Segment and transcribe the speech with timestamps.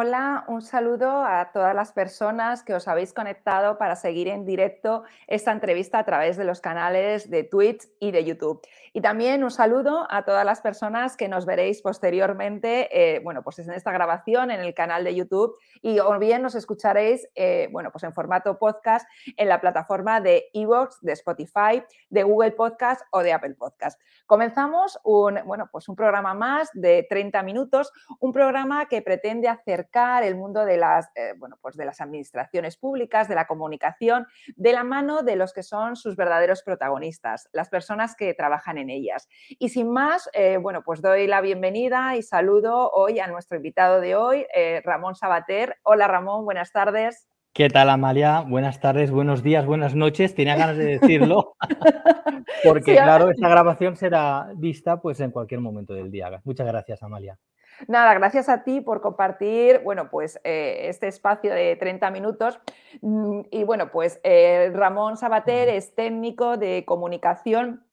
[0.00, 5.02] Hola, un saludo a todas las personas que os habéis conectado para seguir en directo
[5.26, 8.60] esta entrevista a través de los canales de Twitch y de YouTube.
[8.92, 13.58] Y también un saludo a todas las personas que nos veréis posteriormente, eh, bueno, pues
[13.58, 17.90] en esta grabación en el canal de YouTube y o bien nos escucharéis, eh, bueno,
[17.90, 19.06] pues en formato podcast
[19.36, 24.00] en la plataforma de Evox, de Spotify, de Google Podcast o de Apple Podcast.
[24.26, 29.88] Comenzamos un, bueno, pues un programa más de 30 minutos, un programa que pretende hacer
[30.22, 34.72] el mundo de las, eh, bueno, pues de las administraciones públicas, de la comunicación, de
[34.72, 39.28] la mano de los que son sus verdaderos protagonistas, las personas que trabajan en ellas.
[39.58, 44.00] Y sin más, eh, bueno, pues doy la bienvenida y saludo hoy a nuestro invitado
[44.00, 45.76] de hoy, eh, Ramón Sabater.
[45.82, 47.28] Hola Ramón, buenas tardes.
[47.52, 48.44] ¿Qué tal, Amalia?
[48.46, 50.34] Buenas tardes, buenos días, buenas noches.
[50.34, 51.56] Tenía ganas de decirlo,
[52.64, 56.40] porque claro, esta grabación será vista pues en cualquier momento del día.
[56.44, 57.38] Muchas gracias, Amalia.
[57.86, 62.58] Nada, gracias a ti por compartir, bueno, pues eh, este espacio de 30 minutos.
[63.02, 67.84] Mm, y bueno, pues eh, Ramón Sabater es técnico de comunicación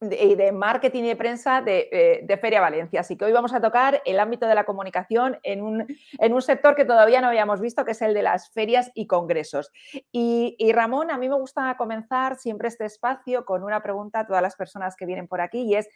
[0.00, 3.00] y de marketing y de prensa eh, de, Feria Valencia.
[3.00, 5.86] Así que hoy vamos a tocar el ámbito de la comunicación en un,
[6.18, 9.06] en un, sector que todavía no habíamos visto, que es el de las ferias y
[9.06, 9.70] congresos.
[10.10, 14.42] Y, Ramón, a mí me gusta comenzar siempre este espacio con una pregunta a todas
[14.42, 15.88] las personas que vienen por aquí y es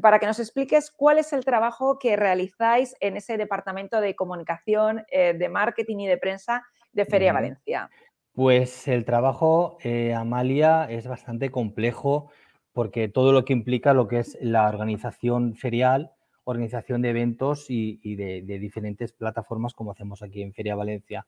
[0.00, 5.04] para que nos expliques cuál es el trabajo que realizáis en ese departamento de comunicación,
[5.08, 7.88] eh, de marketing y de prensa de Feria Valencia.
[8.34, 12.30] Pues el trabajo, eh, Amalia, es bastante complejo
[12.72, 16.12] porque todo lo que implica lo que es la organización ferial,
[16.44, 21.26] organización de eventos y, de, diferentes plataformas como hacemos aquí en Feria Valencia.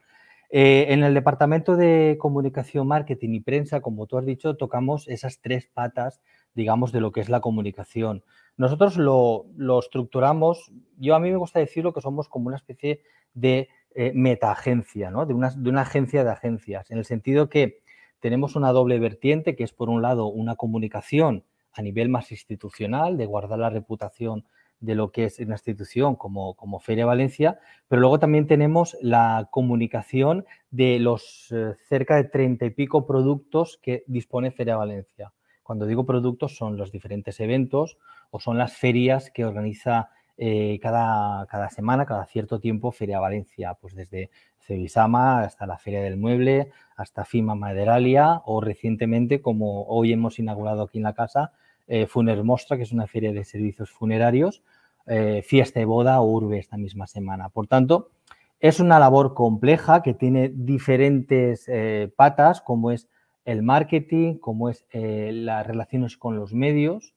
[0.50, 5.40] Eh, en el departamento de comunicación, marketing y prensa, como tú has dicho, tocamos esas
[5.40, 6.20] tres patas,
[6.54, 8.22] digamos, de lo que es la comunicación.
[8.56, 9.46] Nosotros lo,
[9.78, 13.00] estructuramos, yo a mí me gusta decirlo que somos como una especie
[13.32, 15.26] de eh, metaagencia, ¿no?
[15.26, 17.82] de, una, de una agencia de agencias, en el sentido que
[18.24, 23.18] tenemos una doble vertiente, que es por un lado una comunicación a nivel más institucional,
[23.18, 24.46] de guardar la reputación
[24.80, 29.48] de lo que es una institución como, como Feria Valencia, pero luego también tenemos la
[29.50, 35.34] comunicación de los eh, cerca de treinta y pico productos que dispone Feria Valencia.
[35.62, 37.98] Cuando digo productos son los diferentes eventos
[38.30, 43.74] o son las ferias que organiza eh, cada, cada, semana, cada cierto tiempo, Feria Valencia,
[43.74, 50.12] pues desde Cevisama hasta la Feria del Mueble, hasta FIMA Maderalia o recientemente, como hoy
[50.12, 51.52] hemos inaugurado aquí en la casa,
[51.86, 54.62] eh, Funer Mostra, que es una feria de servicios funerarios,
[55.06, 57.48] eh, Fiesta de Boda o Urbe esta misma semana.
[57.50, 58.10] Por tanto,
[58.58, 61.70] es una labor compleja que tiene diferentes
[62.16, 63.08] patas, como es
[63.44, 67.14] el marketing, como es las relaciones con los medios,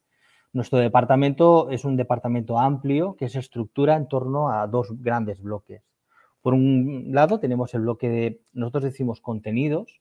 [0.52, 5.82] nuestro departamento es un departamento amplio que se estructura en torno a dos grandes bloques.
[6.40, 10.00] Por un lado tenemos el bloque de, nosotros decimos contenidos,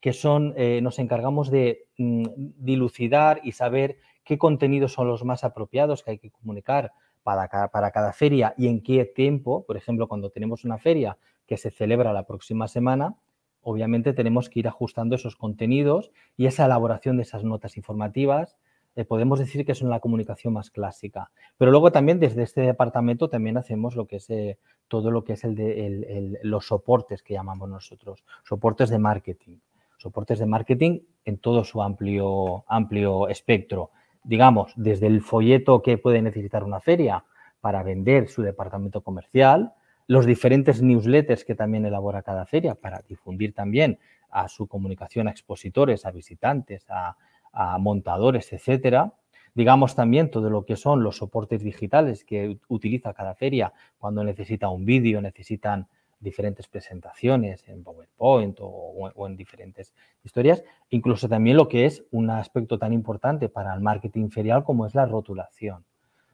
[0.00, 2.24] que son, eh, nos encargamos de mm,
[2.56, 7.68] dilucidar y saber qué contenidos son los más apropiados que hay que comunicar para cada,
[7.68, 9.64] para cada feria y en qué tiempo.
[9.64, 11.16] Por ejemplo, cuando tenemos una feria
[11.46, 13.16] que se celebra la próxima semana,
[13.62, 18.56] obviamente tenemos que ir ajustando esos contenidos y esa elaboración de esas notas informativas
[18.96, 21.30] eh, podemos decir que es la comunicación más clásica.
[21.56, 25.32] Pero luego también desde este departamento también hacemos lo que es eh, todo lo que
[25.32, 29.58] es el de los soportes que llamamos nosotros, soportes de marketing.
[29.96, 33.90] Soportes de marketing en todo su amplio, amplio espectro.
[34.22, 37.24] Digamos, desde el folleto que puede necesitar una feria
[37.60, 39.72] para vender su departamento comercial,
[40.06, 43.98] los diferentes newsletters que también elabora cada feria para difundir también
[44.30, 47.16] a su comunicación a expositores, a visitantes, a,
[47.54, 49.14] a montadores, etcétera.
[49.54, 54.68] Digamos también todo lo que son los soportes digitales que utiliza cada feria cuando necesita
[54.68, 55.86] un vídeo, necesitan
[56.18, 62.78] diferentes presentaciones en PowerPoint o, en diferentes historias, incluso también lo que es un aspecto
[62.78, 65.84] tan importante para el marketing ferial como es la rotulación.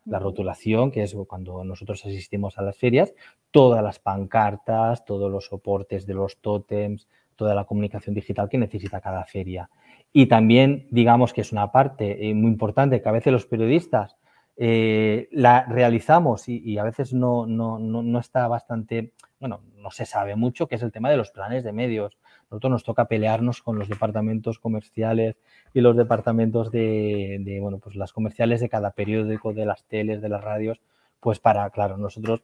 [0.07, 3.13] La rotulación, que es cuando nosotros asistimos a las ferias,
[3.51, 7.07] todas las pancartas, todos los soportes de los tótems,
[7.37, 9.69] toda la comunicación digital que necesita cada feria.
[10.13, 14.17] Y también, digamos que es una parte eh, muy importante que a veces los periodistas
[14.57, 20.37] eh, la realizamos y, a veces no, no, no, está bastante, bueno, no se sabe
[20.37, 22.19] mucho, que es el tema de los planes de medios.
[22.51, 25.37] Nosotros nos toca pelearnos con los departamentos comerciales
[25.73, 30.21] y los departamentos de, de, bueno, pues las comerciales de cada periódico, de las teles,
[30.21, 30.81] de las radios,
[31.21, 32.43] pues para, claro, nosotros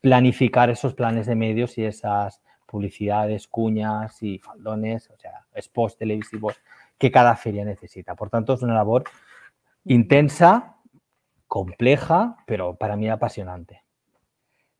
[0.00, 6.60] planificar esos planes de medios y esas publicidades, cuñas y faldones, o sea, spots televisivos
[6.98, 8.14] que cada feria necesita.
[8.14, 9.04] Por tanto, es una labor
[9.84, 10.76] intensa,
[11.46, 13.84] compleja, pero para mí apasionante.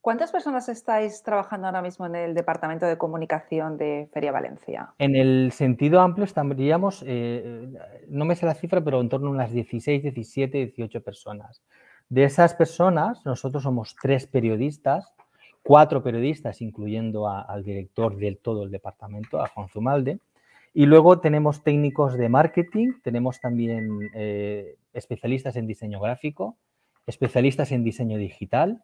[0.04, 4.92] ¿Cuántas personas estáis trabajando ahora mismo en el Departamento de Comunicación de Feria Valencia?
[4.98, 7.72] En el sentido amplio estaríamos, eh,
[8.08, 11.62] no me sé la cifra, pero en torno a unas 16, 17, 18 personas.
[12.10, 15.14] De esas personas, nosotros somos tres periodistas,
[15.62, 20.18] cuatro periodistas, incluyendo al director del todo el departamento, a Juan Zumalde,
[20.74, 26.58] y luego tenemos técnicos de marketing, tenemos también eh, especialistas en diseño gráfico,
[27.06, 28.82] especialistas en diseño digital,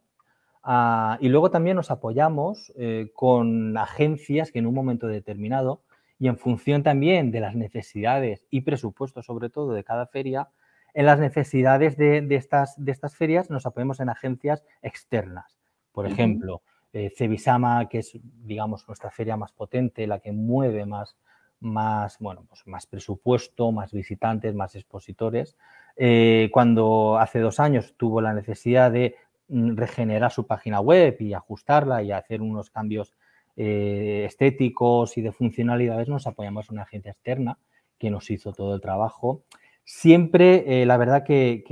[0.63, 5.81] Ah, y luego también nos apoyamos eh, con agencias que en un momento determinado
[6.19, 10.49] y en función también de las necesidades y presupuestos sobre todo de cada feria,
[10.93, 15.57] en las necesidades de, estas, de estas ferias nos apoyamos en agencias externas.
[15.93, 16.61] Por ejemplo,
[16.93, 21.17] eh, Cebisama, que es, digamos, nuestra feria más potente, la que mueve más,
[21.61, 25.55] más, bueno, pues más presupuesto, más visitantes, más expositores.
[25.95, 29.15] Eh, cuando hace dos años tuvo la necesidad de
[29.53, 33.13] Mm, regenerar su página web y ajustarla y hacer unos cambios
[33.57, 37.59] eh, estéticos y de funcionalidades, nos apoyamos en una agencia externa
[37.99, 39.43] que nos hizo todo el trabajo.
[39.83, 41.65] Siempre, eh, la verdad que,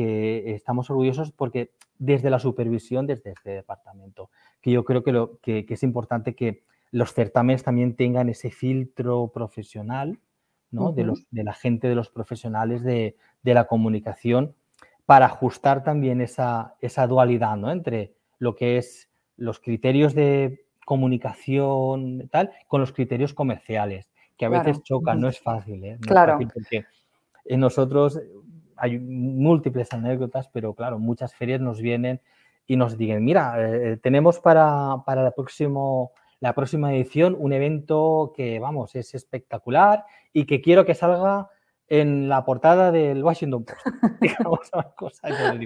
[0.48, 5.66] estamos orgullosos porque desde la supervisión, desde este departamento, que yo creo que, lo, que,
[5.70, 10.20] es importante que los certámenes también tengan ese filtro profesional,
[10.72, 10.92] ¿no?
[10.92, 14.56] de, los, de la gente, de los profesionales de, de la comunicación,
[15.06, 17.72] para ajustar también esa, esa dualidad ¿no?
[17.72, 24.50] entre lo que es los criterios de comunicación tal con los criterios comerciales, que a
[24.50, 25.98] veces chocan, no es fácil, ¿eh?
[26.02, 26.40] claro.
[26.54, 26.86] porque
[27.46, 28.20] en nosotros
[28.76, 32.22] hay múltiples anécdotas, pero claro, muchas ferias nos vienen
[32.66, 38.34] y nos digan, mira, eh, tenemos para, para el próximo, la próxima edición un evento
[38.36, 41.50] que, vamos, es espectacular y que quiero que salga
[41.88, 43.82] en la portada del Washington Post.
[44.22, 44.72] Digamos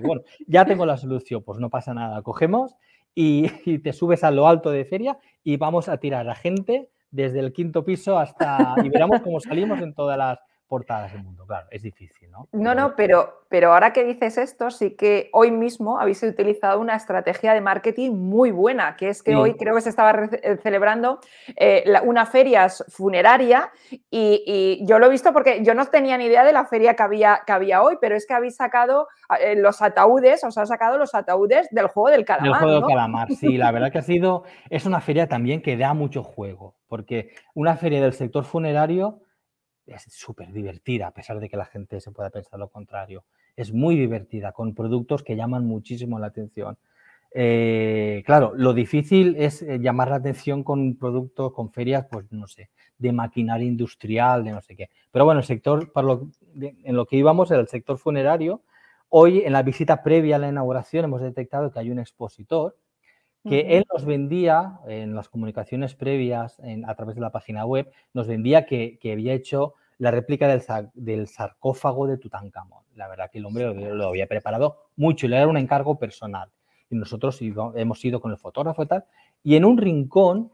[0.02, 2.22] bueno, ya tengo la solución, pues no pasa nada.
[2.22, 2.76] Cogemos
[3.14, 6.90] y, y, te subes a lo alto de feria y vamos a tirar a gente
[7.12, 8.76] desde el quinto piso hasta...
[8.84, 10.40] y veremos cómo salimos en todas las
[10.74, 11.46] portadas del mundo.
[11.46, 12.48] Claro, es difícil, ¿no?
[12.52, 16.96] No, no, pero, pero ahora que dices esto, sí que hoy mismo habéis utilizado una
[16.96, 21.20] estrategia de marketing muy buena, que es que hoy creo que se estaba eh, celebrando
[21.56, 23.70] eh, una feria funeraria
[24.10, 27.04] y, yo lo he visto porque yo no tenía ni idea de la feria que
[27.04, 29.08] había, que había hoy, pero es que habéis sacado
[29.40, 32.50] eh, los ataúdes, os ha sacado los ataúdes del juego del calamar.
[32.50, 35.78] Del juego del calamar, sí, la verdad que ha sido, es una feria también que
[35.78, 39.20] da mucho juego, porque una feria del sector funerario
[39.86, 43.24] es súper divertida, a pesar de que la gente se pueda pensar lo contrario.
[43.56, 46.78] Es muy divertida, con productos que llaman muchísimo la atención.
[47.36, 52.48] Eh, claro, lo difícil es eh, llamar la atención con productos, con ferias, pues no
[52.48, 54.90] sé, de maquinaria industrial, de no sé qué.
[55.12, 55.92] Pero bueno, el sector,
[56.56, 58.62] en lo que íbamos, era el sector funerario.
[59.10, 62.78] Hoy, en la visita previa a la inauguración, hemos detectado que hay un expositor
[63.44, 68.28] que él nos vendía en las comunicaciones previas a través de la página web, nos
[68.28, 70.48] vendía que, había hecho la réplica
[70.94, 72.84] del, sarcófago de Tutankamón.
[72.96, 76.50] La verdad que el hombre lo, había preparado mucho y le era un encargo personal.
[76.90, 77.40] Y nosotros
[77.76, 79.06] hemos ido con el fotógrafo y tal.
[79.44, 80.52] Y en un rincón,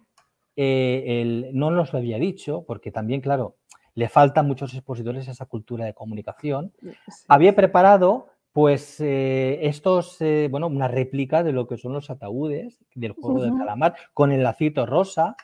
[0.55, 3.55] eh, no nos lo había dicho, porque también, claro,
[3.93, 6.73] le faltan muchos expositores esa cultura de comunicación.
[7.27, 8.29] Había preparado
[8.59, 13.41] pues eh, estos, eh, bueno, una réplica de lo que son los ataúdes del juego
[13.41, 15.37] del calamar con el lacito rosa.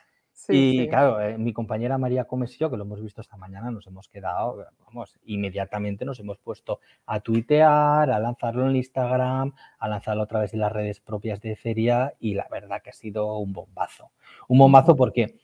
[0.50, 3.70] y claro, eh, mi compañera María Gómez y yo, que lo hemos visto esta mañana,
[3.70, 9.88] nos hemos quedado, vamos, inmediatamente nos hemos puesto a tuitear, a lanzarlo en Instagram, a
[9.88, 13.38] lanzarlo a través de las redes propias de feria y la verdad que ha sido
[13.38, 14.10] un bombazo.
[14.46, 15.38] Un bombazo porque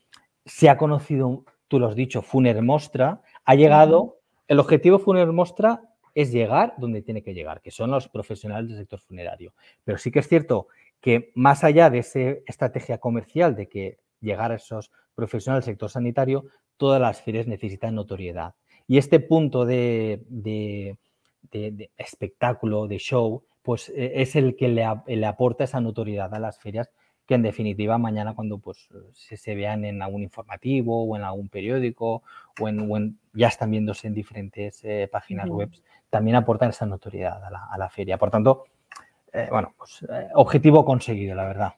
[0.45, 5.89] se ha conocido, tú lo has dicho, Funer Mostra, ha llegado, el objetivo Funer Mostra
[6.15, 9.55] es llegar donde tiene que llegar, que son los profesionales del sector funerario.
[9.85, 10.69] Pero sí que es cierto
[11.01, 15.91] que más allá de esa estrategia comercial de que llegar a esos profesionales del sector
[15.91, 16.45] sanitario,
[16.77, 18.55] todas las ferias necesitan notoriedad.
[18.87, 20.97] Y este punto de,
[21.97, 26.59] espectáculo, de show, pues e, es el que le, le aporta esa notoriedad a las
[26.59, 26.91] ferias
[27.27, 32.23] que en definitiva mañana cuando pues se, vean en algún informativo o en algún periódico
[32.61, 35.71] o en, ya están viéndose en diferentes eh, páginas web,
[36.13, 38.19] también aportan esa notoriedad a la, feria.
[38.19, 38.67] Por tanto,
[39.33, 41.73] eh, bueno, pues eh, objetivo conseguido, la verdad.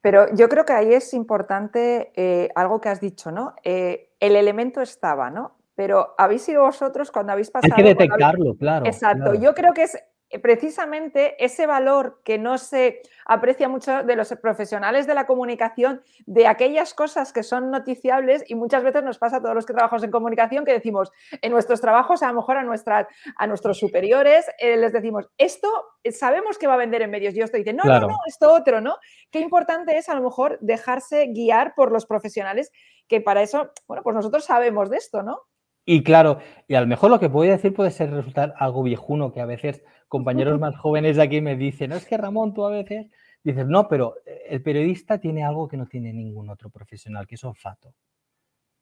[0.00, 3.54] Pero yo creo que ahí es importante algo que has dicho, ¿no?
[3.64, 4.06] el
[4.36, 5.56] elemento estaba, ¿no?
[5.74, 7.74] Pero habéis sido vosotros cuando habéis pasado...
[7.76, 8.86] Hay que detectarlo, claro.
[8.86, 9.34] Exacto.
[9.34, 10.04] Yo creo que es eh,
[10.42, 16.46] precisamente ese valor que no se aprecia mucho de los profesionales de la comunicación, de
[16.46, 20.02] aquellas cosas que son noticiables y muchas veces nos pasa a todos los que trabajamos
[20.02, 23.06] en comunicación que decimos en nuestros trabajos, a lo mejor a, nuestras,
[23.36, 25.68] a nuestros superiores, eh, les decimos, esto
[26.02, 28.52] eh, sabemos que va a vender en medios y esto dice, no, no, no, esto
[28.52, 28.96] otro, ¿no?
[29.30, 32.72] Qué importante es a lo mejor dejarse guiar por los profesionales
[33.08, 35.42] que para eso, bueno, pues nosotros sabemos de esto, ¿no?
[35.88, 38.82] Y claro, y a lo mejor lo que voy a decir puede ser resultar algo
[38.82, 42.52] viejuno, que a veces compañeros más jóvenes de aquí me dicen, no es que Ramón,
[42.54, 43.06] tú a veces
[43.44, 47.36] dices, no, pero eh, el periodista tiene algo que no tiene ningún otro profesional, que
[47.36, 47.94] es olfato.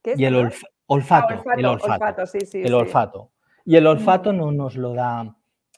[0.02, 0.34] ¿Qué es y el
[0.86, 3.32] olfato, ah, el olfato, sí, sí, el olfato.
[3.66, 5.36] Y el olfato no nos lo da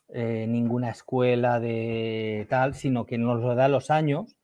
[0.08, 4.36] eh, ninguna escuela de tal, sino que nos lo da los años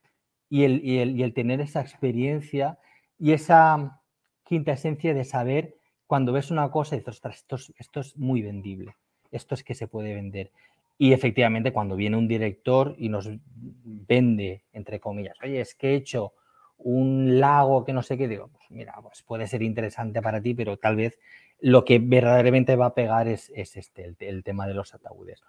[0.48, 2.78] y el, y el, y el tener esa experiencia
[3.18, 4.00] y esa
[4.42, 5.76] quinta esencia de saber
[6.12, 8.96] cuando ves una cosa y dices, ostras, esto es, esto es muy vendible,
[9.30, 10.50] esto es que se puede vender.
[10.98, 15.94] Y efectivamente, cuando viene un director y nos vende, entre comillas, oye, es que he
[15.94, 16.34] hecho
[16.76, 20.52] un lago que no sé qué, digo, pues mira, pues puede ser interesante para ti,
[20.52, 21.18] pero tal vez
[21.60, 25.42] lo que verdaderamente va a pegar es, este, el, tema de los ataúdes.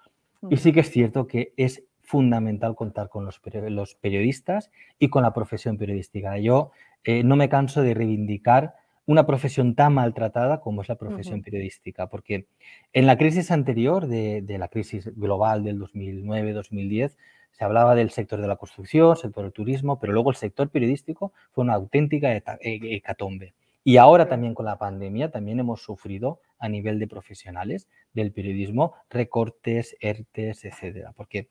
[0.50, 5.24] Y sí que es cierto que es fundamental contar con los, los periodistas y con
[5.24, 6.38] la profesión periodística.
[6.38, 6.72] Yo
[7.04, 12.08] eh, no me canso de reivindicar una profesión tan maltratada como es la profesión periodística,
[12.08, 12.48] porque
[12.94, 17.16] en la crisis anterior, de, la crisis global del 2009-2010,
[17.52, 21.34] se hablaba del sector de la construcción, sector del turismo, pero luego el sector periodístico
[21.52, 23.54] fue una auténtica e, hecatombe.
[23.84, 28.94] Y ahora también con la pandemia también hemos sufrido a nivel de profesionales del periodismo
[29.10, 31.50] recortes, ERTES, etcétera, porque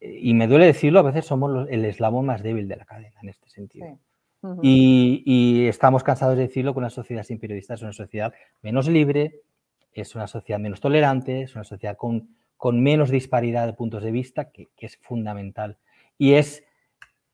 [0.00, 3.18] eh, y me duele decirlo, a veces somos el eslabón más débil de la cadena
[3.22, 3.98] en este sentido
[4.62, 8.32] y, estamos cansados de decirlo que una sociedad sin periodistas es una sociedad
[8.62, 9.42] menos libre,
[9.92, 14.10] es una sociedad menos tolerante, es una sociedad con, con menos disparidad de puntos de
[14.10, 15.78] vista, que, que es fundamental.
[16.16, 16.64] Y es,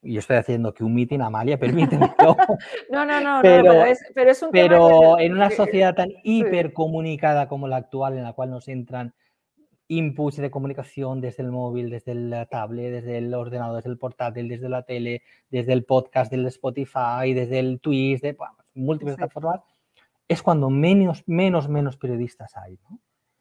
[0.03, 2.15] yo estoy haciendo que un meeting, Amalia, permíteme.
[2.19, 2.37] no,
[3.05, 7.77] no, no, pero, es, pero es un Pero en una sociedad tan hipercomunicada como la
[7.77, 9.15] actual, en la cual nos entran
[9.89, 14.49] inputs de comunicación desde el móvil, desde la tablet, desde el ordenador, desde el portátil,
[14.49, 18.37] desde la tele, desde el podcast, del Spotify, desde el Twitch, de
[18.75, 19.61] múltiples plataformas,
[20.29, 22.79] es cuando menos, menos, menos periodistas hay,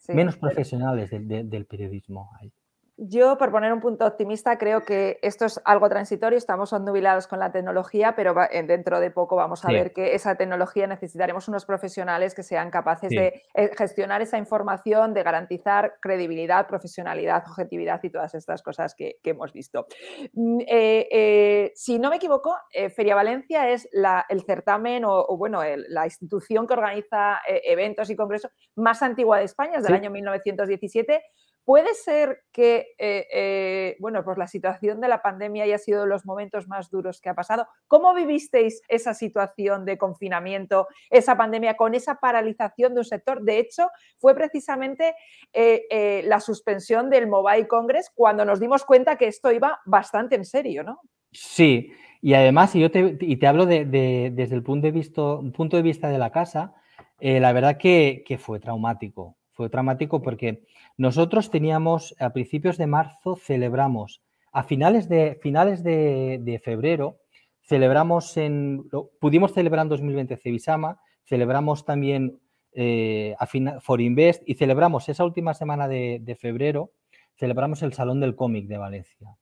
[0.10, 2.52] menos profesionales del periodismo hay.
[2.98, 7.40] Yo, por poner un punto optimista, creo que esto es algo transitorio, estamos ondubilados con
[7.40, 11.66] la tecnología, pero eh, dentro de poco vamos a ver que esa tecnología necesitaremos unos
[11.66, 18.12] profesionales que sean capaces de eh, gestionar esa información, de garantizar credibilidad, profesionalidad, objetividad y
[18.12, 19.88] todas estas cosas que, hemos visto.
[20.32, 22.56] Mm, eh, si no me equivoco,
[22.96, 23.90] Feria Valencia es
[24.30, 29.80] el certamen o, bueno, la institución que organiza eventos y congresos más antigua de España,
[29.80, 31.22] es del año 1917
[31.66, 36.08] Puede ser que, eh, eh, bueno, pues la situación de la pandemia haya sido de
[36.08, 37.68] los momentos más duros que ha pasado.
[37.88, 43.42] ¿Cómo vivisteis esa situación de confinamiento, esa pandemia, con esa paralización de un sector?
[43.42, 45.16] De hecho, fue precisamente
[45.54, 50.46] eh, la suspensión del Mobile Congress cuando nos dimos cuenta que esto iba bastante en
[50.46, 51.02] serio, ¿no?
[51.32, 51.92] Sí,
[52.22, 56.76] y además, y yo te, hablo desde el punto de, vista, de la casa,
[57.20, 59.36] la verdad que fue traumático.
[59.56, 60.64] Fue traumático porque
[60.98, 64.22] nosotros teníamos, a principios de marzo, celebramos,
[64.52, 67.20] a finales de, finales de, febrero,
[67.62, 68.84] celebramos en,
[69.20, 72.38] pudimos celebrar en 2020 Cebisama, celebramos también
[72.74, 73.48] eh, a
[73.80, 76.92] For Invest y celebramos esa última semana de, febrero,
[77.36, 79.38] celebramos el Salón del Cómic de Valencia.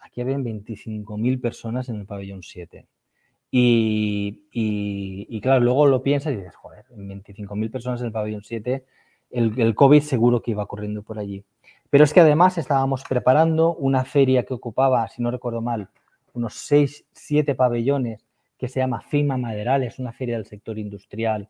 [0.00, 2.86] Aquí habían 25.000 personas en el pabellón 7.
[3.50, 8.84] Y, y, claro, luego lo piensas y dices, joder, 25.000 personas en el pabellón 7
[9.32, 11.44] el, COVID seguro que iba corriendo por allí.
[11.90, 15.88] Pero es que además estábamos preparando una feria que ocupaba, si no recuerdo mal,
[16.32, 18.24] unos seis, siete pabellones,
[18.58, 21.48] que se llama FIMA Maderal, es una feria del sector industrial,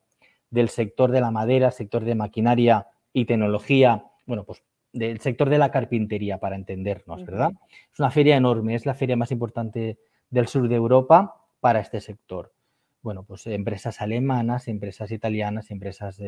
[0.50, 4.62] del sector de la madera, sector de maquinaria y tecnología, bueno, pues
[4.92, 7.52] del sector de la carpintería, para entendernos, ¿verdad?
[7.92, 9.98] Es una feria enorme, es la feria más importante
[10.30, 12.52] del sur de Europa para este sector
[13.02, 16.20] bueno, pues empresas alemanas, empresas italianas, empresas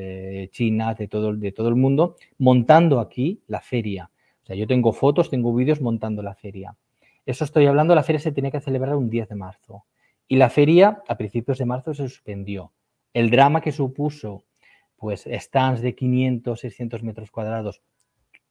[0.50, 4.10] chinas, de todo, de todo el mundo, montando aquí la feria.
[4.42, 6.76] O sea, yo tengo fotos, tengo vídeos montando la feria.
[7.26, 9.84] Eso estoy hablando, la feria se tenía que celebrar un 10 de marzo.
[10.28, 12.72] Y la feria a principios de marzo se suspendió.
[13.14, 14.44] El drama que supuso,
[14.96, 17.82] pues, stands de 500, 600 metros cuadrados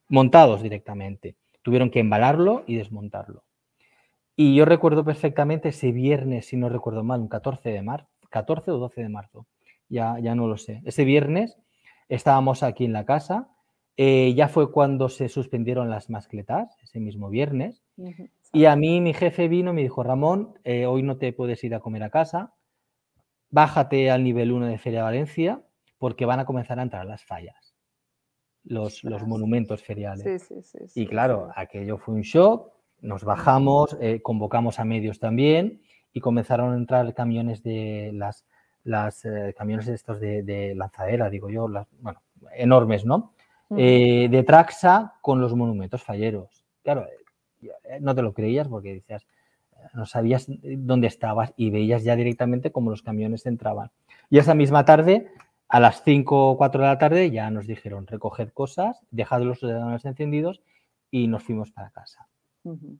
[0.07, 1.35] montados directamente.
[1.61, 3.43] Tuvieron que embalarlo y desmontarlo.
[4.35, 8.71] Y yo recuerdo perfectamente ese viernes, si no recuerdo mal, un 14 de marzo, 14
[8.71, 9.45] o 12 de marzo,
[9.87, 10.81] ya, ya no lo sé.
[10.85, 11.57] Ese viernes
[12.09, 13.53] estábamos aquí en la casa
[13.95, 17.83] eh, ya fue cuando se suspendieron las mascletas, ese mismo viernes.
[18.51, 21.63] Y a mí mi jefe vino y me dijo, Ramón, eh, hoy no te puedes
[21.63, 22.53] ir a comer a casa,
[23.51, 25.61] bájate al nivel 1 de Feria Valencia
[25.99, 27.75] porque van a comenzar a entrar las fallas,
[28.63, 30.51] los, los monumentos feriales.
[30.95, 32.71] y claro, aquello fue un shock,
[33.01, 35.81] nos bajamos, eh, convocamos a medios también
[36.13, 38.45] y comenzaron a entrar camiones de las,
[38.83, 39.27] las
[39.57, 42.21] camiones estos de, lanzadera, digo yo, las, bueno,
[42.55, 43.33] enormes, ¿no?
[43.75, 46.63] Eh, de Traxa con los monumentos falleros.
[46.83, 47.07] Claro,
[47.61, 49.25] eh, no te lo creías porque decías,
[49.93, 53.91] no sabías dónde estabas y veías ya directamente cómo los camiones entraban.
[54.29, 55.31] Y esa misma tarde,
[55.67, 59.63] a las 5 o 4 de la tarde, ya nos dijeron recoger cosas, dejad los
[59.63, 60.61] ordenadores encendidos
[61.11, 62.27] y nos fuimos para casa.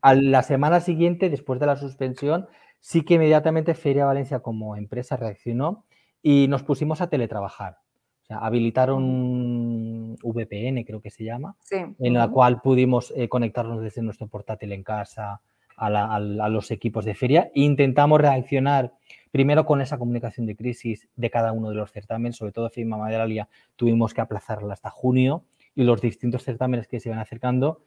[0.01, 2.47] A la semana siguiente, después de la suspensión,
[2.83, 5.85] sí que inmediatamente Feria Valencia como empresa reaccionó
[6.21, 7.77] y nos pusimos a teletrabajar.
[8.23, 14.01] O sea, habilitaron VPN, creo que se llama, en la cual pudimos eh, conectarnos desde
[14.01, 15.39] nuestro portátil en casa
[15.77, 17.51] a, los equipos de feria.
[17.53, 18.91] Intentamos reaccionar
[19.31, 22.97] primero con esa comunicación de crisis de cada uno de los certámenes, sobre todo FIMA
[22.97, 23.47] Maderalia
[23.77, 27.81] tuvimos que aplazarla hasta junio y los distintos certámenes que se iban acercando.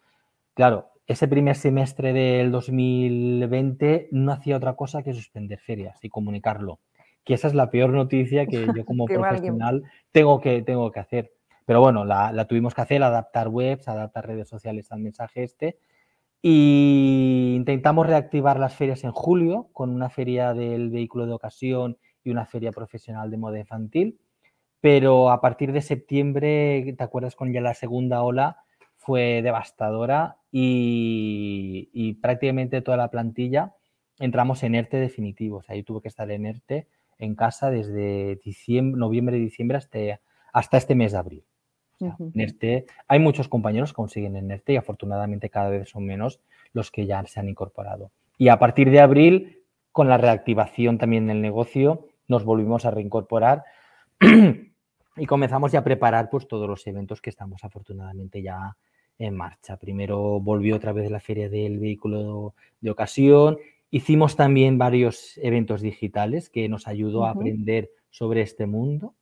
[0.55, 6.81] Claro, ese primer semestre del 2020 no hacía otra cosa que suspender ferias y comunicarlo
[7.27, 9.83] que esa es la peor noticia que yo como profesional
[10.13, 11.33] tengo que, tengo que hacer.
[11.67, 15.79] Pero bueno, la, tuvimos que hacer, adaptar webs, adaptar redes sociales al mensaje este.
[16.41, 22.31] Y intentamos reactivar las ferias en julio con una feria del vehículo de ocasión y
[22.31, 24.21] una feria profesional de moda infantil.
[24.81, 28.59] Pero a partir de septiembre, ¿te acuerdas con ya la segunda ola?
[29.07, 33.73] Fue devastadora y, y prácticamente toda la plantilla
[34.19, 35.69] entramos en ERTE definitivos.
[35.69, 39.99] Ahí tuve que estar en ERTE en casa desde diciembre, noviembre diciembre hasta,
[40.53, 41.45] hasta este mes de abril.
[43.09, 46.41] hay muchos compañeros que consiguen en ERTE y afortunadamente cada vez son menos
[46.73, 48.11] los que ya se han incorporado.
[48.39, 53.65] Y a partir de abril, con la reactivación también del negocio, nos volvimos a reincorporar
[55.17, 58.77] y comenzamos ya a preparar pues, todos los eventos que estamos afortunadamente ya
[59.19, 59.77] en marcha.
[59.77, 63.59] Primero volvió otra vez la feria del vehículo de ocasión
[63.91, 69.15] Hicimos también varios eventos digitales que nos ayudó a aprender sobre este mundo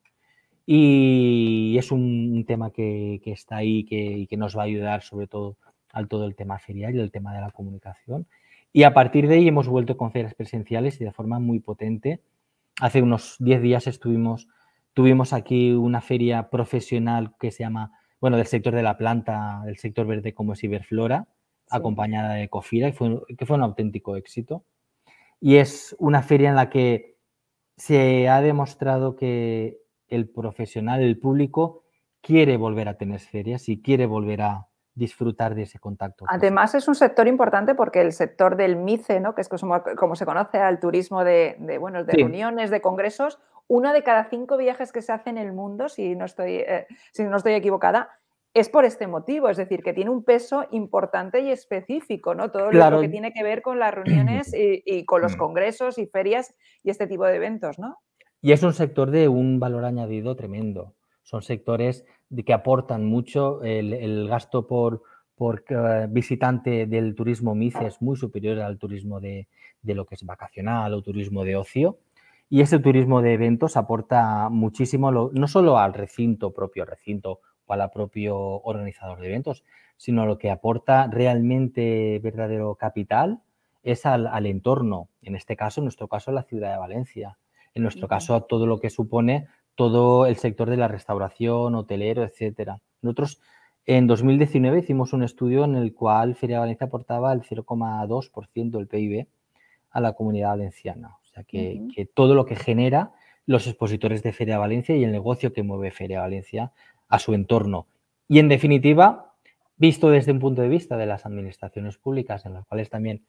[0.67, 5.27] y es un, tema que, está ahí que, y que nos va a ayudar sobre
[5.27, 5.59] todo
[5.93, 8.27] al todo el tema ferial y el tema de la comunicación.
[8.73, 12.21] Y a partir de ahí hemos vuelto con ferias presenciales y de forma muy potente.
[12.81, 14.49] Hace unos 10 días estuvimos,
[14.95, 17.93] tuvimos aquí una feria profesional que se llama,
[18.25, 21.29] bueno, del sector de la planta, del sector verde como es Iberflora,
[21.69, 24.65] acompañada de Cofira, fue, que fue un auténtico éxito.
[25.41, 27.19] Y es una feria en la que
[27.77, 29.77] se ha demostrado que
[30.09, 31.83] el profesional, el público,
[32.23, 36.25] quiere volver a tener ferias y quiere volver a disfrutar de ese contacto.
[36.27, 39.35] Además, es un sector importante porque el sector del MICE, ¿no?
[39.35, 44.03] que es como, se conoce al turismo de, bueno, de reuniones, de congresos, uno de
[44.03, 47.37] cada cinco viajes que se hacen en el mundo, si no estoy, eh, si no
[47.37, 48.11] estoy equivocada,
[48.55, 52.53] es por este motivo, es decir, que tiene un peso importante y específico, ¿no?
[52.53, 55.39] Todo lo que tiene que ver con las reuniones y, con los mm.
[55.39, 57.99] congresos y ferias y este tipo de eventos, ¿no?
[58.41, 60.95] Y es un sector de un valor añadido tremendo.
[61.25, 62.05] Son sectores
[62.47, 63.63] que aportan mucho.
[63.65, 65.03] El, gasto por,
[65.35, 69.49] por eh, visitante del turismo MICE es muy superior al turismo de,
[69.83, 71.99] de lo que es vacacional o turismo de ocio.
[72.49, 77.91] Y ese turismo de eventos aporta muchísimo, no solo al recinto, propio recinto para el
[77.91, 79.65] propio organizador de eventos,
[79.97, 83.41] sino lo que aporta realmente verdadero capital
[83.83, 87.39] es al, entorno, en este caso, en nuestro caso, la ciudad de Valencia,
[87.75, 92.81] en nuestro caso, todo lo que supone todo el sector de la restauración, hotelero, etcétera.
[93.03, 93.41] Nosotros
[93.87, 99.27] en 2019 hicimos un estudio en el cual Feria Valencia aportaba el 0,2% del PIB
[99.91, 101.17] a la comunidad valenciana.
[101.35, 103.13] O sea que, que, todo lo que genera
[103.45, 106.71] los expositores de Feria Valencia y el negocio que mueve Feria Valencia
[107.09, 107.89] a su entorno.
[108.29, 109.35] Y en definitiva,
[109.77, 113.25] visto desde un punto de vista de las administraciones públicas, en las cuales también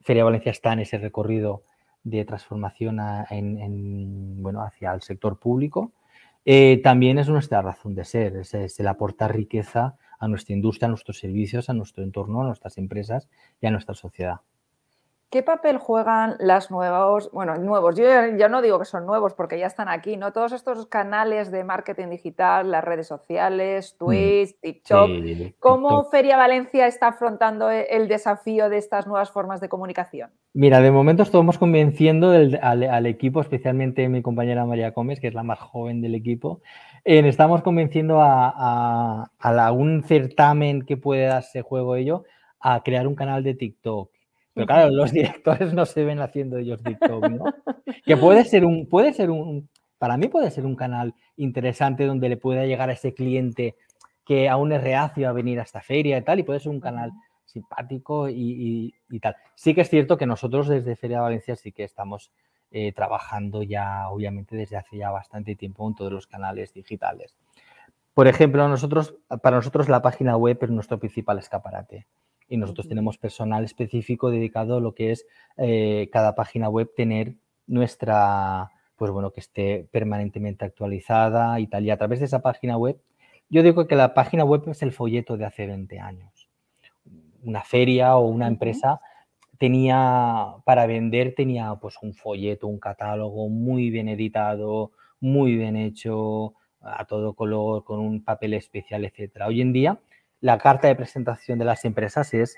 [0.00, 1.62] Feria Valencia está en ese recorrido
[2.04, 5.92] de transformación en, bueno, hacia el sector público,
[6.46, 10.86] eh, también es nuestra razón de ser, es, es, el aportar riqueza a nuestra industria,
[10.86, 13.28] a nuestros servicios, a nuestro entorno, a nuestras empresas
[13.60, 14.40] y a nuestra sociedad.
[15.32, 18.04] ¿Qué papel juegan las nuevos, bueno, nuevos, yo
[18.36, 20.30] ya no digo que son nuevos porque ya están aquí, ¿no?
[20.34, 25.10] Todos estos canales de marketing digital, las redes sociales, mm, Twitch, TikTok.
[25.58, 30.28] ¿Cómo Feria Valencia está afrontando e, el desafío de estas nuevas formas de comunicación?
[30.52, 35.42] Mira, de momento estamos convenciendo al, equipo, especialmente mi compañera María Gómez, que es la
[35.42, 36.60] más joven del equipo,
[37.04, 39.30] estamos convenciendo a,
[39.72, 42.24] un certamen que puede darse juego ello
[42.60, 44.10] a crear un canal de TikTok.
[44.54, 47.44] Pero claro, los directores no se ven haciendo ellos TikTok, ¿no?
[48.04, 52.28] Que puede ser un, puede ser un, para mí puede ser un canal interesante donde
[52.28, 53.76] le pueda llegar a ese cliente
[54.24, 56.80] que aún es reacio a venir a esta feria y tal, y puede ser un
[56.80, 57.12] canal
[57.44, 59.36] simpático y, tal.
[59.54, 62.30] Sí que es cierto que nosotros desde Feria de Valencia sí que estamos
[62.70, 67.36] eh, trabajando ya, obviamente, desde hace ya bastante tiempo en todos los canales digitales.
[68.14, 72.06] Por ejemplo, nosotros, para nosotros la página web es nuestro principal escaparate
[72.52, 77.34] y nosotros tenemos personal específico dedicado a lo que es eh, cada página web tener
[77.66, 81.84] nuestra pues bueno, que esté permanentemente actualizada y tal.
[81.84, 83.00] Y a través de esa página web,
[83.50, 86.48] yo digo que la página web es el folleto de hace 20 años.
[87.42, 89.00] Una feria o una empresa
[89.58, 96.54] tenía, para vender, tenía pues un folleto, un catálogo muy bien editado, muy bien hecho,
[96.80, 99.48] a todo color, con un papel especial, etcétera.
[99.48, 99.98] Hoy en día,
[100.42, 102.56] la carta de presentación de las empresas es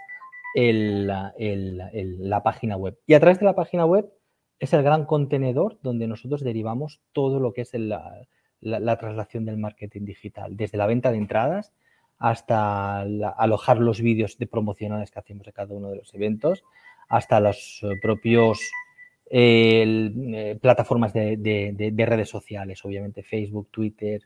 [0.56, 1.32] la
[2.42, 2.98] página web.
[3.06, 4.10] Y a través de la página web
[4.58, 8.26] es el gran contenedor donde nosotros derivamos todo lo que es la,
[8.98, 11.72] traslación del marketing digital, desde la venta de entradas
[12.18, 16.64] hasta alojar los vídeos de promocionales que hacemos de cada uno de los eventos,
[17.08, 18.60] hasta los eh, propios
[19.28, 24.22] eh, plataformas de, redes sociales, obviamente Facebook, Twitter,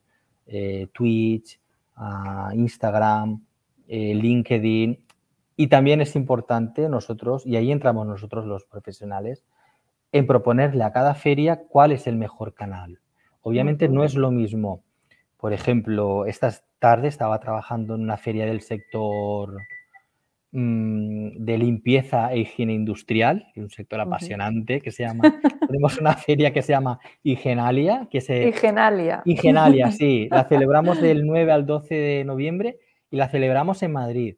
[0.47, 1.59] eh, Twitch,
[1.97, 3.43] ah, Instagram,
[3.89, 5.05] LinkedIn.
[5.57, 9.45] Y también es importante nosotros, y ahí entramos nosotros los profesionales,
[10.13, 13.01] en proponerle a cada feria cuál es el mejor canal.
[13.43, 14.83] Obviamente no es lo mismo.
[15.37, 19.57] Por ejemplo, esta tarde estaba trabajando en una feria del sector
[20.53, 25.23] mm, de limpieza e higiene industrial, un sector apasionante que se llama,
[25.67, 28.49] tenemos una feria que se llama Higenalia, que se...
[29.93, 30.29] Sí.
[30.31, 32.79] La celebramos del 9 al 12 de noviembre
[33.11, 34.37] y la celebramos en Madrid.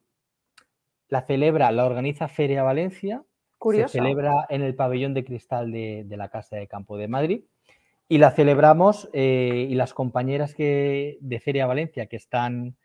[1.09, 3.25] La celebra, la organiza Feria Valencia
[3.73, 7.43] se celebra en el pabellón de cristal de, la Casa de Campo de Madrid
[8.09, 12.77] y la celebramos eh, y las compañeras que, de Feria Valencia que están,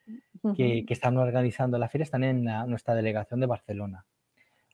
[0.55, 4.05] que, están organizando la feria están en nuestra delegación de Barcelona.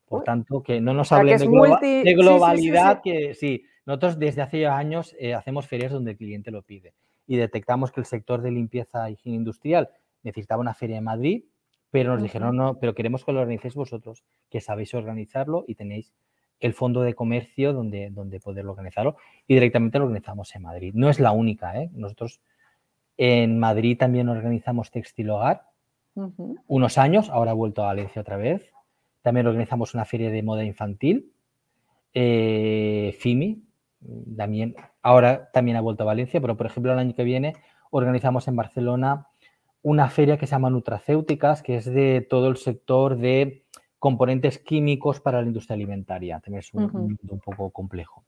[0.07, 5.33] Por tanto, que no nos hablen de, globalidad, que sí, nosotros desde hace años eh,
[5.33, 6.93] hacemos ferias donde el cliente lo pide
[7.27, 9.89] y detectamos que el sector de limpieza y higiene industrial
[10.23, 11.43] necesitaba una feria en Madrid
[11.91, 16.13] pero nos dijeron, no, pero queremos que lo organicéis vosotros, que sabéis organizarlo y tenéis
[16.61, 20.93] el fondo de comercio donde, donde poder organizarlo y directamente lo organizamos en Madrid.
[20.95, 21.89] No es la única, ¿eh?
[21.93, 22.39] Nosotros
[23.17, 25.67] en Madrid también organizamos Textil Hogar
[26.67, 28.69] unos años, ahora ha vuelto a Valencia otra vez.
[29.21, 31.31] También organizamos una feria de moda infantil,
[32.13, 33.63] eh, FIMI,
[34.35, 37.55] también, ahora también ha vuelto a Valencia, pero por ejemplo el año que viene
[37.91, 39.30] organizamos en Barcelona
[39.83, 43.63] una feria que se llama Nutracéuticas, que es de todo el sector de
[43.99, 46.39] componentes químicos para la industria alimentaria.
[46.39, 48.23] También es un, un poco complejo.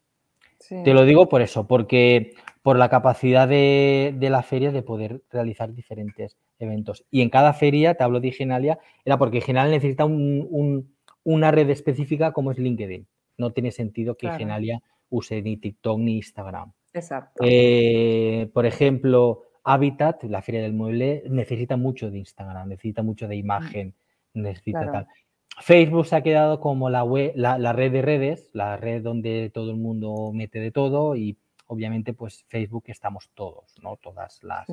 [0.69, 5.73] Te lo digo por eso, porque por la capacidad de, la feria de poder realizar
[5.73, 7.05] diferentes eventos.
[7.11, 12.31] Y en cada feria, te hablo de Higenalia, era porque Higenalia necesita una red específica
[12.31, 13.05] como es LinkedIn.
[13.37, 16.71] No tiene sentido que Higenalia use ni TikTok ni Instagram.
[16.93, 17.43] Exacto.
[17.45, 23.35] Eh, por ejemplo, Habitat, la feria del mueble, necesita mucho de Instagram, necesita mucho de
[23.35, 23.39] mm.
[23.39, 23.93] imagen,
[24.33, 25.07] necesita tal.
[25.61, 29.71] Facebook se ha quedado como la, web, la, red de redes, la red donde todo
[29.71, 33.97] el mundo mete de todo y obviamente pues Facebook estamos todos, ¿no?
[33.97, 34.67] Todas las,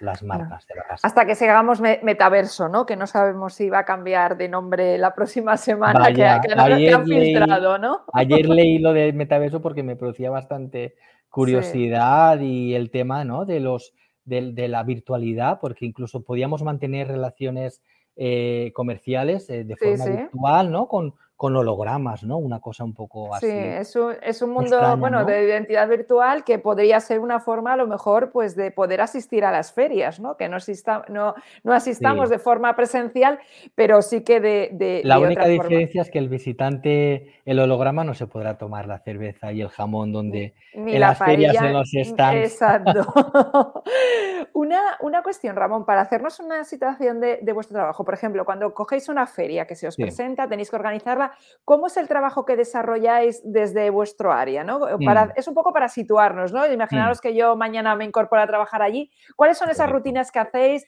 [0.00, 1.06] las, marcas de la casa.
[1.06, 2.84] Hasta que sigamos metaverso, ¿no?
[2.84, 7.78] Que no sabemos si va a cambiar de nombre la próxima semana, que, han filtrado,
[7.78, 8.04] ¿no?
[8.12, 10.96] Ayer leí lo de metaverso porque me producía bastante
[11.30, 13.44] curiosidad y el tema, ¿no?
[13.44, 17.82] De los de, la virtualidad, porque incluso podíamos mantener relaciones
[18.16, 20.88] eh, comerciales eh, de forma virtual, ¿no?
[20.88, 22.36] Con, con hologramas, ¿no?
[22.38, 23.48] Una cosa un poco así.
[23.48, 27.72] Sí, es un, es un mundo, bueno, de identidad virtual que podría ser una forma,
[27.72, 30.36] a lo mejor, pues de poder asistir a las ferias, ¿no?
[30.36, 33.40] Que no, asista, no, no asistamos de forma presencial,
[33.74, 35.00] pero sí que de...
[35.02, 39.52] la única diferencia es que el visitante, el holograma, no se podrá tomar la cerveza
[39.52, 42.52] y el jamón donde en las ferias, en los stands.
[42.52, 43.02] Exacto.
[44.52, 48.04] una, una cuestión, Ramón, para hacernos una situación de, de, vuestro trabajo.
[48.04, 51.31] Por ejemplo, cuando cogéis una feria que se os presenta, tenéis que organizarla
[51.64, 54.64] ¿Cómo es el trabajo que desarrolláis desde vuestro área?
[54.64, 54.80] ¿no?
[54.80, 55.32] Mm.
[55.36, 56.66] Es un poco para situarnos, ¿no?
[56.66, 57.20] Imaginaros mm.
[57.20, 59.10] que yo mañana me incorporo a trabajar allí.
[59.36, 60.86] ¿Cuáles son esas rutinas que hacéis?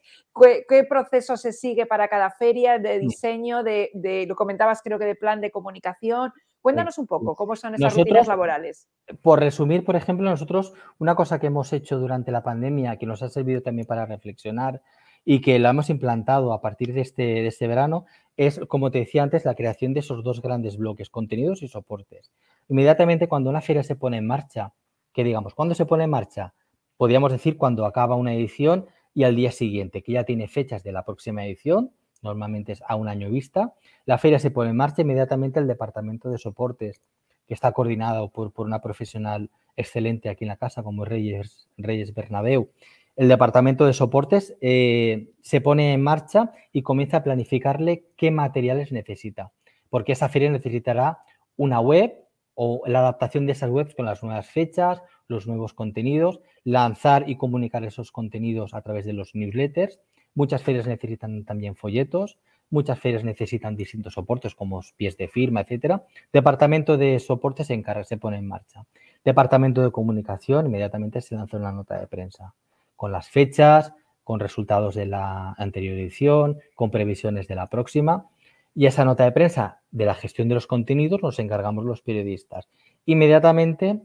[0.68, 3.00] ¿Qué, proceso se sigue para cada feria de mm.
[3.00, 3.62] diseño?
[3.62, 6.32] De, lo comentabas creo que de plan de comunicación.
[6.60, 8.88] Cuéntanos un poco cómo son esas rutinas laborales.
[9.20, 13.22] Por resumir, por ejemplo, nosotros una cosa que hemos hecho durante la pandemia, que nos
[13.22, 14.80] ha servido también para reflexionar
[15.24, 18.98] y que la hemos implantado a partir de este, de este verano, es, como te
[18.98, 22.32] decía antes, la creación de esos dos grandes bloques, contenidos y soportes.
[22.68, 24.72] Inmediatamente cuando una feria se pone en marcha,
[25.12, 26.54] que digamos, ¿cuándo se pone en marcha?
[26.96, 30.92] Podríamos decir cuando acaba una edición y al día siguiente, que ya tiene fechas de
[30.92, 31.92] la próxima edición,
[32.22, 33.74] normalmente es a un año vista.
[34.06, 37.02] La feria se pone en marcha inmediatamente el departamento de soportes,
[37.46, 42.14] que está coordinado por, por una profesional excelente aquí en la casa, como Reyes, Reyes
[42.14, 42.70] Bernabeu.
[43.16, 48.90] El departamento de soportes eh, se pone en marcha y comienza a planificarle qué materiales
[48.90, 49.52] necesita,
[49.88, 51.20] porque esa feria necesitará
[51.56, 52.12] una web
[52.54, 57.36] o la adaptación de esas webs con las nuevas fechas, los nuevos contenidos, lanzar y
[57.36, 60.00] comunicar esos contenidos a través de los newsletters.
[60.34, 66.04] Muchas ferias necesitan también folletos, muchas ferias necesitan distintos soportes como pies de firma, etcétera.
[66.32, 68.86] Departamento de soportes se encarga, se pone en marcha.
[69.24, 72.54] Departamento de comunicación, inmediatamente se lanza una nota de prensa
[72.96, 78.26] con las fechas, con resultados de la anterior edición, con previsiones de la próxima.
[78.74, 82.68] Y esa nota de prensa de la gestión de los contenidos nos encargamos los periodistas.
[83.04, 84.00] Inmediatamente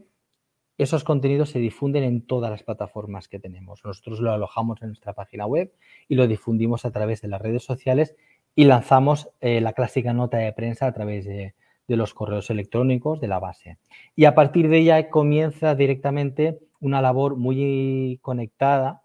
[0.78, 3.84] esos contenidos se difunden en todas las plataformas que tenemos.
[3.84, 5.72] Nosotros lo alojamos en nuestra página web
[6.08, 8.16] y lo difundimos a través de las redes sociales
[8.54, 11.54] y lanzamos eh, la clásica nota de prensa a través de,
[11.86, 13.76] de, los correos electrónicos de la base.
[14.16, 19.02] Y a partir de ella comienza directamente una labor muy conectada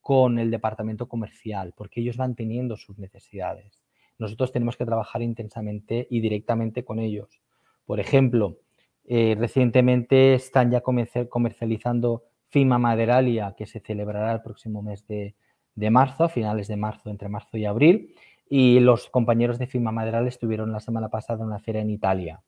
[0.00, 3.82] con el departamento comercial, porque ellos van teniendo sus necesidades.
[4.18, 7.40] Nosotros tenemos que trabajar intensamente y directamente con ellos.
[7.84, 8.58] Por ejemplo,
[9.04, 15.34] eh, recientemente están ya comercializando FIMA Maderalia, que se celebrará el próximo mes de,
[15.90, 18.14] marzo, a finales de marzo, entre marzo y abril.
[18.48, 22.42] Y los compañeros de FIMA Maderalia estuvieron la semana pasada en una feria en Italia.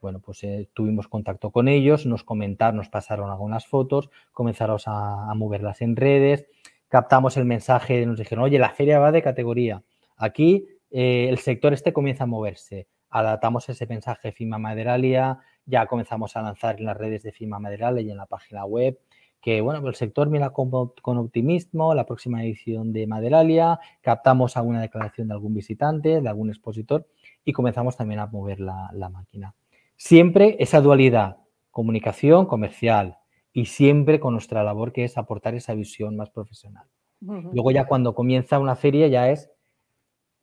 [0.00, 5.32] Bueno, pues eh, tuvimos contacto con ellos, nos comentaron, nos pasaron algunas fotos, comenzaron a,
[5.34, 6.46] moverlas en redes,
[6.88, 9.82] captamos el mensaje, nos dijeron, oye, la feria va de categoría.
[10.16, 12.88] Aquí eh, el sector este comienza a moverse.
[13.10, 18.02] Adaptamos ese mensaje FIMA Maderalia, ya comenzamos a lanzar en las redes de FIMA Maderalia
[18.02, 18.98] y en la página web
[19.40, 20.70] que bueno, el sector mira con,
[21.18, 27.06] optimismo la próxima edición de Maderalia, captamos alguna declaración de algún visitante, de algún expositor
[27.42, 29.54] y comenzamos también a mover la máquina.
[30.02, 31.36] Siempre esa dualidad,
[31.70, 33.18] comunicación, comercial
[33.52, 36.86] y siempre con nuestra labor que es aportar esa visión más profesional.
[37.20, 39.50] Luego ya cuando comienza una feria ya es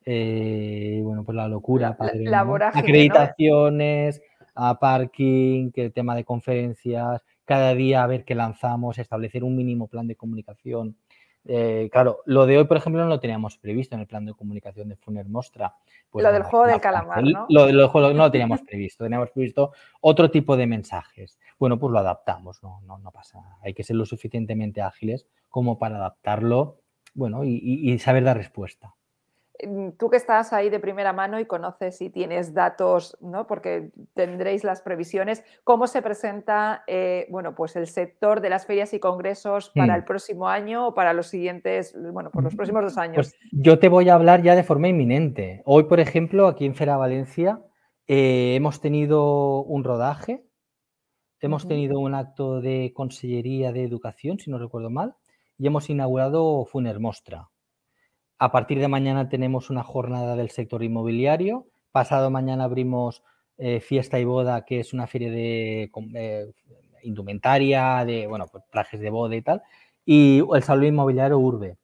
[0.06, 1.98] eh, bueno, pues la locura,
[2.72, 4.22] acreditaciones,
[4.54, 9.56] a parking, que el tema de conferencias, cada día a ver qué lanzamos, establecer un
[9.56, 10.98] mínimo plan de comunicación.
[11.50, 14.34] Eh, claro, lo de hoy, por ejemplo, no lo teníamos previsto en el plan de
[14.34, 15.76] comunicación de Funer Mostra.
[16.10, 17.46] Pues lo del juego del calamar, ¿no?
[17.50, 21.40] Lo, del juego no lo teníamos previsto, teníamos previsto otro tipo de mensajes.
[21.58, 23.58] Bueno, pues lo adaptamos, no, no, no pasa nada.
[23.64, 26.82] Hay que ser lo suficientemente ágiles como para adaptarlo,
[27.14, 28.97] bueno, y saber dar respuesta.
[29.66, 33.48] Mm, tú que estás ahí de primera mano y conoces y tienes datos, ¿no?
[33.48, 38.94] porque tendréis las previsiones, ¿cómo se presenta eh, bueno, pues el sector de las ferias
[38.94, 42.84] y congresos para el próximo año o para los siguientes, bueno, por los mm, próximos
[42.84, 43.16] dos años?
[43.16, 45.64] Pues yo te voy a hablar ya de forma inminente.
[45.66, 47.60] Hoy, por ejemplo, aquí en Fera Valencia,
[48.08, 50.46] eh, hemos tenido un rodaje,
[51.40, 55.16] hemos tenido un acto de Consellería de Educación, si no recuerdo mal,
[55.58, 57.50] y hemos inaugurado Funer Mostra.
[58.40, 61.66] A partir de mañana tenemos una jornada del sector inmobiliario.
[61.92, 63.24] Pasado mañana abrimos
[63.58, 66.52] eh, Fiesta y Boda, que es una feria de eh,
[67.02, 69.64] indumentaria, de bueno, pues, trajes de boda y tal.
[70.06, 71.78] Y el Salón Inmobiliario Urbe.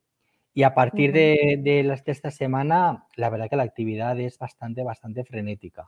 [0.54, 5.24] Y a partir de, de, esta semana, la verdad que la actividad es bastante, bastante
[5.24, 5.84] frenética.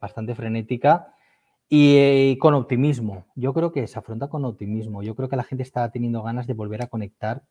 [0.00, 1.14] Bastante frenética
[1.68, 3.26] y, y, con optimismo.
[3.36, 5.04] Yo creo que se afronta con optimismo.
[5.04, 7.42] Yo creo que la gente está teniendo ganas de volver a conectar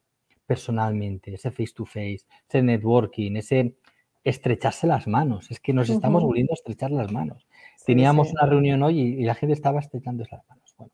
[0.49, 3.75] personalmente, ese face to face, ese networking, ese
[4.23, 5.51] estrecharse las manos.
[5.51, 7.47] Es que nos estamos volviendo a estrechar las manos.
[7.85, 10.73] Teníamos una reunión hoy y, la gente estaba estrechando las manos.
[10.75, 10.91] Bueno,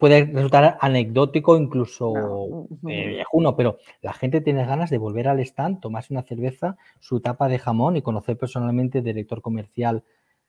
[0.00, 6.12] puede resultar anecdótico, incluso viejuno, pero la gente tiene ganas de volver al stand, tomarse
[6.12, 10.02] una cerveza, su tapa de jamón y conocer personalmente al director comercial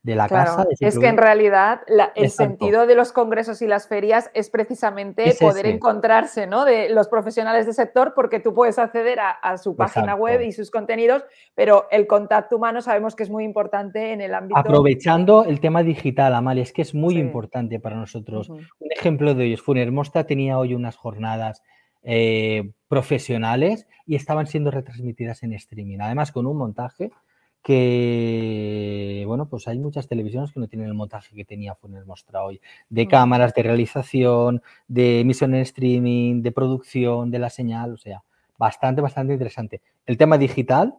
[0.03, 0.65] de la casa.
[0.79, 1.81] es que en realidad
[2.15, 6.65] el sentido de los congresos y las ferias es precisamente poder encontrarse ¿no?
[6.65, 10.71] de los profesionales del sector porque tú puedes acceder a, su página web y sus
[10.71, 14.59] contenidos, pero el contacto humano sabemos que es muy importante en el ámbito...
[14.59, 18.49] Aprovechando el tema digital, Amalia, es que es muy importante para nosotros.
[18.49, 21.61] Un ejemplo de ello es Funermosta tenía hoy unas jornadas
[22.03, 27.11] eh, profesionales y estaban siendo retransmitidas en streaming, además con un montaje
[27.61, 32.43] que, bueno, pues hay muchas televisiones que no tienen el montaje que tenía Funes Mostra
[32.43, 33.09] hoy, de mm.
[33.09, 38.23] cámaras, de realización, de emisión en streaming, de producción, de la señal, o sea,
[38.57, 39.81] bastante, bastante interesante.
[40.05, 40.95] El tema digital,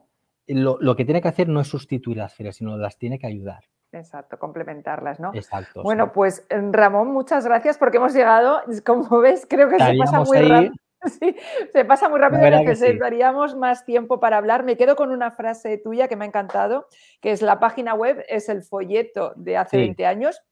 [0.46, 3.26] lo, lo que tiene que hacer no es sustituir las ferias, sino las tiene que
[3.26, 3.64] ayudar.
[3.92, 5.32] Exacto, complementarlas, ¿no?
[5.34, 5.82] Exacto.
[5.82, 10.38] Bueno, pues Ramón, muchas gracias porque hemos llegado, como ves, creo que se pasa muy
[10.38, 10.72] rápido.
[11.20, 11.36] Sí,
[11.72, 14.62] se pasa muy rápido, necesitaríamos más tiempo para hablar.
[14.62, 16.86] Me quedo con una frase tuya que me ha encantado,
[17.20, 20.42] que es la página web, es el folleto de hace 20 años,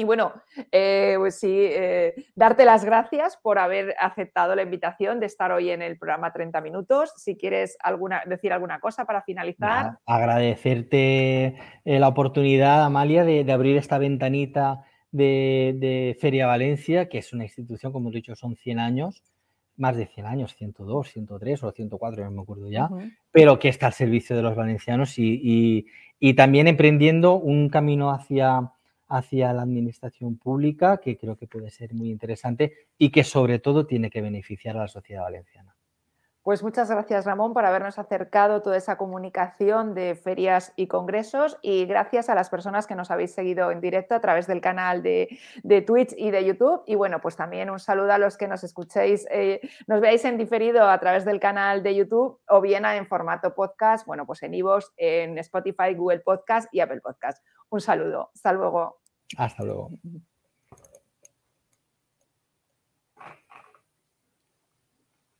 [0.00, 0.32] y bueno,
[0.70, 5.70] eh, pues sí, eh, darte las gracias por haber aceptado la invitación de estar hoy
[5.70, 7.12] en el programa 30 minutos.
[7.16, 9.98] Si quieres alguna, decir alguna cosa para finalizar.
[10.06, 17.42] agradecerte eh, la oportunidad, Amalia, de, abrir esta ventanita de, Feria Valencia, que es una
[17.42, 19.24] institución, como he dicho, son 100 años,
[19.78, 22.90] más de 100 años, 102, 103 o 104, no me acuerdo ya,
[23.32, 25.86] pero que está al servicio de los valencianos y
[26.36, 28.72] también emprendiendo un camino hacia
[29.08, 33.86] hacia la administración pública, que creo que puede ser muy interesante y que sobre todo
[33.86, 35.74] tiene que beneficiar a la sociedad valenciana.
[36.42, 41.84] Pues muchas gracias Ramón por habernos acercado toda esa comunicación de ferias y congresos y
[41.84, 45.38] gracias a las personas que nos habéis seguido en directo a través del canal de,
[45.86, 46.82] Twitch y de YouTube.
[46.86, 50.38] Y bueno, pues también un saludo a los que nos escuchéis, eh, nos veáis en
[50.38, 54.54] diferido a través del canal de YouTube o bien en formato podcast, bueno, pues en
[54.54, 57.44] Ivos, en Spotify, Google Podcast y Apple Podcast.
[57.70, 58.30] Un saludo.
[58.34, 59.00] Hasta luego.
[59.36, 59.90] Hasta luego.